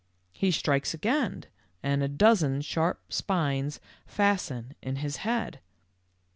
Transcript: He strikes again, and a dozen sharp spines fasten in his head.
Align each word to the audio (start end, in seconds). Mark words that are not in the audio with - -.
He 0.31 0.49
strikes 0.49 0.95
again, 0.95 1.43
and 1.83 2.01
a 2.01 2.07
dozen 2.07 2.61
sharp 2.61 3.13
spines 3.13 3.79
fasten 4.07 4.73
in 4.81 4.95
his 4.95 5.17
head. 5.17 5.59